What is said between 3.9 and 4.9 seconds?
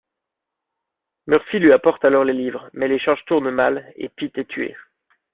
et Pitt est tué.